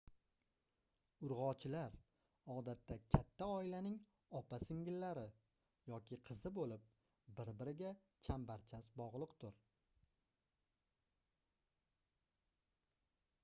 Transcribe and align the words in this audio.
urgʻochilar 1.25 1.97
odatda 2.53 2.95
katta 3.15 3.49
oilaning 3.57 3.99
opa-singillari 4.39 5.25
yoki 5.91 6.19
qizi 6.31 6.53
boʻlib 6.57 6.89
bir-biriga 7.41 7.93
chambarchas 8.29 8.91
bogʻliqdir 9.03 9.61